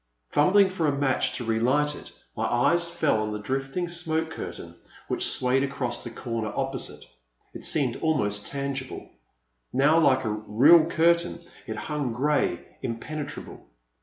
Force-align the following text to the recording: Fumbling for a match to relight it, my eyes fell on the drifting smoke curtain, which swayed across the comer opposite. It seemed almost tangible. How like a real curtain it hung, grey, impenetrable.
Fumbling 0.31 0.71
for 0.71 0.87
a 0.87 0.97
match 0.97 1.33
to 1.35 1.43
relight 1.43 1.93
it, 1.95 2.11
my 2.35 2.45
eyes 2.45 2.89
fell 2.89 3.21
on 3.21 3.31
the 3.31 3.37
drifting 3.37 3.87
smoke 3.87 4.31
curtain, 4.31 4.73
which 5.07 5.29
swayed 5.29 5.63
across 5.63 6.03
the 6.03 6.09
comer 6.09 6.51
opposite. 6.55 7.05
It 7.53 7.63
seemed 7.63 7.97
almost 7.97 8.47
tangible. 8.47 9.11
How 9.79 9.99
like 9.99 10.25
a 10.25 10.29
real 10.31 10.85
curtain 10.85 11.41
it 11.67 11.75
hung, 11.75 12.13
grey, 12.13 12.65
impenetrable. 12.81 13.67